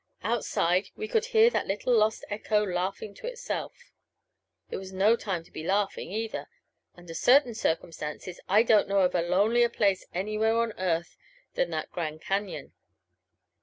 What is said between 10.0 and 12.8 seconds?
anywhere on earth than that Grand Cañon.